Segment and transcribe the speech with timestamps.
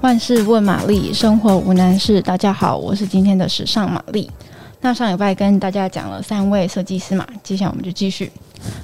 [0.00, 2.22] 万事问玛丽，生活无难事。
[2.22, 4.30] 大家好，我是今天的时尚玛丽。
[4.80, 8.32] 那上礼拜跟大家讲了三位设计师嘛，接下来我们就继续。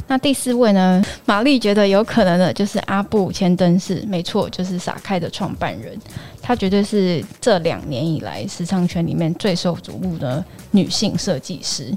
[0.06, 5.98] 那第四位呢，玛丽觉得有可能的就是阿布千登士，没错，就是撒开的创办人。
[6.42, 11.96] 她绝对是这两年以来时尚圈里面最受瞩目的女性设计师。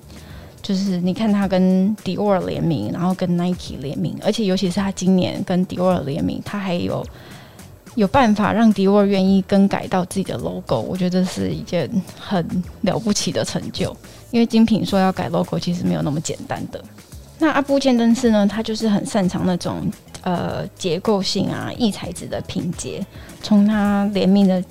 [0.62, 7.06] 就是你看她跟迪奥联名，然后跟 Nike 联名，而且尤其是她今年跟迪奥联名，她还有。
[7.96, 12.46] 有办法让迪奥愿意更改到自己的 logo，我觉得是一件很
[12.82, 13.96] 了不起的成就。
[14.32, 16.84] 因为精品说要改 logo，其实没有那么简单的。
[17.40, 19.90] 那阿布千登士呢，他就是很擅长那种
[20.22, 23.06] 呃结构性啊、异材质的拼接。
[23.42, 24.64] 从他联名的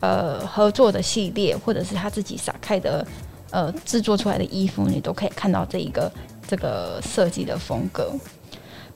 [0.00, 3.06] 呃合作的系列，或者是他自己撒开的
[3.50, 6.12] 呃制作出来的衣服，你都可以看到这一个
[6.46, 8.12] 这个设计的风格。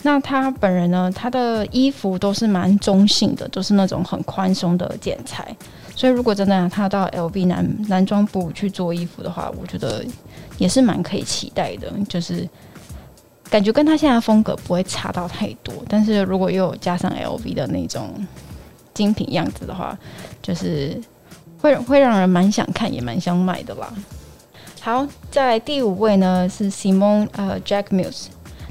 [0.03, 1.13] 那他本人呢？
[1.15, 5.55] 他的衣服都是蛮中性的，都是那种很宽松的剪裁。
[5.95, 10.03] 所以如果真的他到 LV 男男装部去做衣服的话，我觉得
[10.57, 11.93] 也是蛮可以期待的。
[12.09, 12.49] 就是
[13.51, 15.75] 感觉跟他现在的风格不会差到太多。
[15.87, 18.27] 但是如果又有加上 LV 的那种
[18.95, 19.99] 精品样子的话，
[20.41, 20.99] 就是
[21.61, 23.93] 会会让人蛮想看，也蛮想买的啦。
[24.81, 28.29] 好，在第五位呢是 Simon 呃 Jacquemus。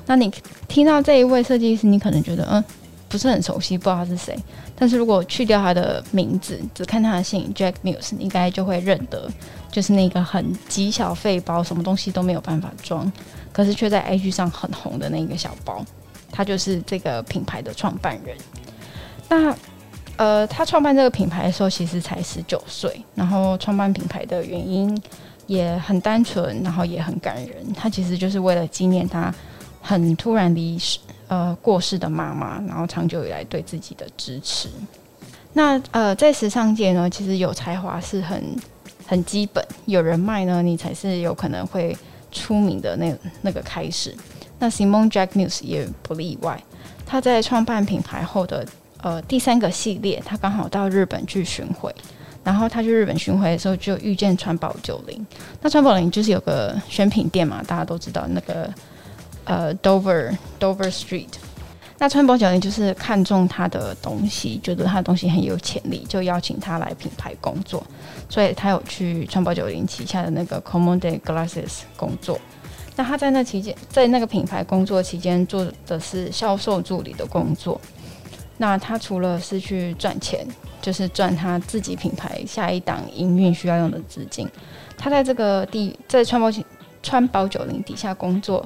[0.09, 0.27] 那你
[0.67, 2.63] 听到这一位设计师，你可能觉得嗯
[3.07, 4.35] 不是很熟悉，不知道他是谁。
[4.75, 9.29] 但是如果去掉他的名字，只看他的姓 Jack Muse，应该就会认得，
[9.71, 13.11] 就是那个很极小废包，什么东西都没有办法装，
[13.53, 15.85] 可是却在 IG 上很红的那个小包。
[16.31, 18.35] 他就是这个品牌的创办人。
[19.29, 19.55] 那
[20.17, 22.99] 呃，他创办这个品牌的时候，其实才十九岁。
[23.13, 24.99] 然后创办品牌的原因
[25.45, 27.73] 也很单纯，然后也很感人。
[27.75, 29.31] 他其实就是为了纪念他。
[29.81, 34.69] 很突然离世，呃，过世的妈妈，然后长久以来对自己的支持。
[35.53, 38.55] 那呃，在时尚界呢，其实有才华是很
[39.07, 41.97] 很基本，有人脉呢，你才是有可能会
[42.31, 44.15] 出名的那那个开始。
[44.59, 46.61] 那 Simon Jack News 也不例外。
[47.05, 48.63] 他在创办品牌后的
[49.01, 51.93] 呃第三个系列，他刚好到日本去巡回，
[52.43, 55.25] 然后他去日本巡回的时候就遇见川宝九零。
[55.61, 58.71] 那川宝九零就是有个选品店嘛，大家都知道那个。
[59.49, 61.33] 呃，Dover Dover Street，
[61.97, 67.83] 那川宝九零就是看中他的东西，觉得他的东西很有潜力，就邀请他来品牌工作，
[68.29, 72.39] 所以他有去川宝九零旗下的那个 Commode Glasses 工作。
[72.95, 77.81] 那他在那期间，在那个品牌工作期间，做的是销售助理的工作。
[78.57, 80.45] 那他除了是去赚钱，
[80.79, 84.47] 就是赚他自己品牌下一档营运需要用的资金。
[84.95, 86.51] 他在这个地，在川宝
[87.01, 88.63] 川宝九零底下工作。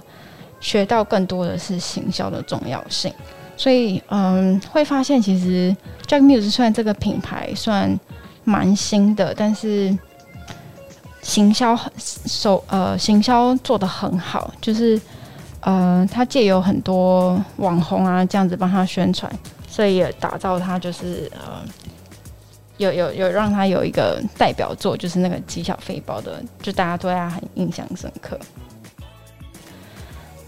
[0.63, 3.13] 学到更多的是行销的重要性，
[3.57, 5.75] 所以嗯，会发现其实
[6.07, 7.99] Jackmuse 虽然这个品牌算
[8.45, 9.95] 蛮新的，但是
[11.21, 14.99] 行销很手呃行销做得很好，就是
[15.59, 19.29] 呃，他借由很多网红啊这样子帮他宣传，
[19.67, 21.61] 所以也打造他就是呃
[22.77, 28.39] 有有有让他有一个代表作，就是那个极小飞包的，就大家对他很印象深刻。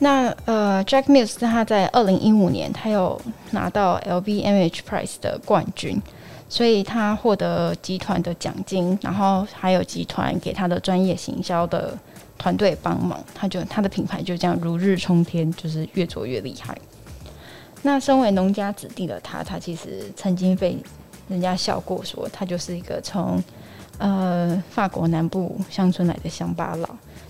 [0.06, 6.00] 那呃，Jack Mills 他在二零一五年，他有拿到 LVMH Prize 的冠军，
[6.48, 11.98] 所以他获得集团的奖金，然后还有集团给他的专业行销的
[12.38, 16.78] 团队帮忙，他就他的品牌就这样如日冲天，就是越做越厉害。
[17.82, 20.78] 那身为农家子弟的他，他其实曾经被
[21.28, 23.44] 人家笑过，说他就是一个从
[23.98, 26.88] 呃法国南部乡村来的乡巴佬。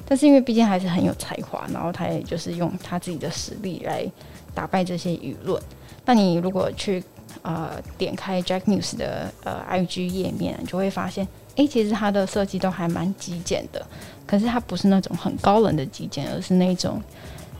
[0.08, 4.06] 但是因为毕竟还是很有才华，然后他也就是用他自己的实力来
[4.54, 5.62] 打败这些舆论。
[6.06, 7.04] 那你如果去
[7.42, 13.84] 呃点开 Jack News 的呃 IG 页面，你就会发现，哎，其实他的设计都还蛮极简的。
[14.28, 17.02] 可是他不是那种很高冷的极简，而是那种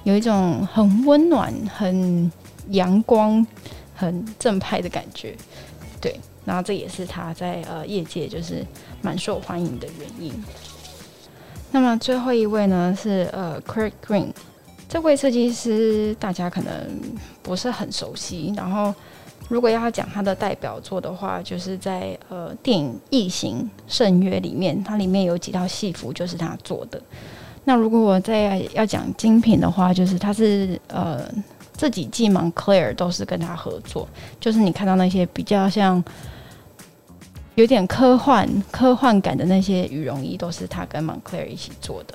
[0.04, 2.32] 有一种很温暖、很
[2.70, 3.46] 阳光、
[3.96, 5.36] 很正派的感觉。
[6.00, 8.64] 对，然后这也是他在呃业界就是
[9.02, 10.32] 蛮受欢迎的原因。
[11.76, 14.28] 那么最后一位呢是呃 Craig Green，
[14.88, 16.72] 这位设计师大家可能
[17.44, 18.54] 不是很熟悉。
[18.56, 18.96] 然后
[19.50, 27.02] 如果要讲他的代表作的话，就是在呃电影《异形：圣约》里面，它里面有几套戏服就是他做的。
[27.66, 31.30] 那如果我再要讲精品的话，就是他是呃
[31.76, 34.08] 这几季 Moncler 都是跟他合作，
[34.40, 36.02] 就是你看到那些比较像。
[37.56, 42.14] 有点科幻、科幻感的那些羽绒衣，都是他跟 Moncler 一起做的。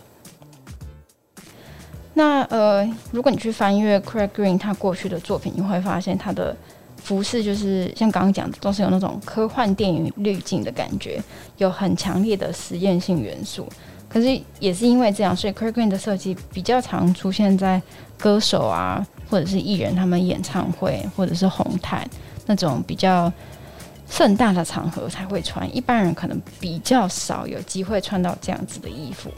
[2.12, 6.54] 那呃，如果你去翻阅 Craig Green 他过去的作品，你会发现他的
[6.96, 11.22] 服饰就是像刚刚讲的，都是有那种科幻电影滤镜的感觉，
[11.56, 13.66] 有很强烈的实验性元素。
[14.06, 17.80] 可是也是因为这样，所以 Craig Green 的设计比较常出现在
[18.18, 22.06] 歌手啊，或者是艺人他们演唱会，或者是红毯
[22.44, 23.32] 那种比较
[24.10, 25.74] 盛大的场合才会穿。
[25.74, 29.30] 一般人可能比较少有机会穿到这样子的衣服。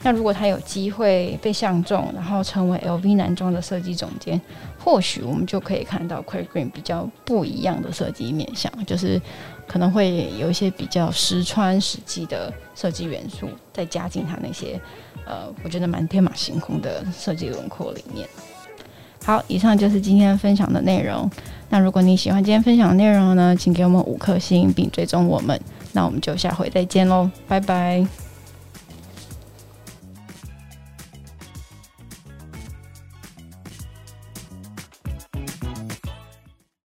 [0.00, 4.40] 那如果他有机会被相中，然后成为 LV 男装的设计总监，
[4.78, 9.20] 或许我们就可以看到 Craig Green 比较不一样的设计面向，就是
[9.66, 14.80] 可能会有一些比较实穿实际的设计元素，再加进他那些
[15.26, 18.28] 呃，我觉得蛮天马行空的设计轮廓里面。
[19.28, 21.30] 好，以上就是今天分享的内容。
[21.68, 25.60] 那如果你喜欢今天分享的内容呢，请给我们五颗星并追踪我们。
[25.92, 28.27] 那我们就下回再见喽，拜拜。